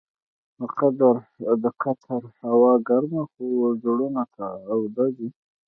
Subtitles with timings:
[1.63, 3.45] د قطر هوا ګرمه خو
[3.81, 5.29] زړونه تاوده دي.